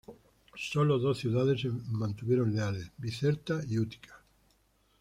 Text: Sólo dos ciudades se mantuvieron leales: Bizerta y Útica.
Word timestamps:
Sólo 0.55 0.97
dos 0.97 1.19
ciudades 1.19 1.61
se 1.61 1.69
mantuvieron 1.69 2.55
leales: 2.55 2.89
Bizerta 2.97 3.61
y 3.69 3.77
Útica. 3.77 4.19